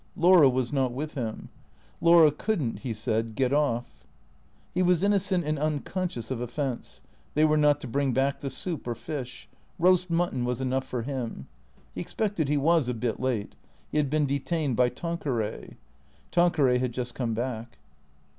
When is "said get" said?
2.91-3.53